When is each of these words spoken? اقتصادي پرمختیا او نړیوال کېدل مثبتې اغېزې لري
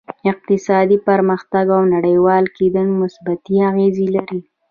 اقتصادي 0.31 0.97
پرمختیا 1.07 1.73
او 1.77 1.83
نړیوال 1.95 2.43
کېدل 2.57 2.87
مثبتې 3.01 3.53
اغېزې 3.69 4.07
لري 4.15 4.41